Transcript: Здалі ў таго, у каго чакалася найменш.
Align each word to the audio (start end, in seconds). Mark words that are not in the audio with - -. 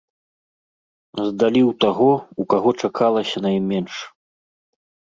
Здалі 1.27 1.61
ў 1.69 1.77
таго, 1.87 2.09
у 2.41 2.49
каго 2.57 2.69
чакалася 2.85 3.37
найменш. 3.51 3.93